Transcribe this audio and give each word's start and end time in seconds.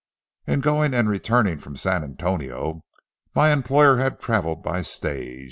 In 0.47 0.61
going 0.61 0.95
and 0.95 1.07
returning 1.07 1.59
from 1.59 1.75
San 1.75 2.03
Antonio 2.03 2.81
my 3.35 3.53
employer 3.53 3.97
had 3.99 4.19
traveled 4.19 4.63
by 4.63 4.81
stage. 4.81 5.37